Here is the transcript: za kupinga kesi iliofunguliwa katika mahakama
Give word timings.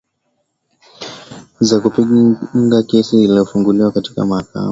za 1.59 1.79
kupinga 1.79 2.83
kesi 2.83 3.23
iliofunguliwa 3.23 3.91
katika 3.91 4.25
mahakama 4.25 4.59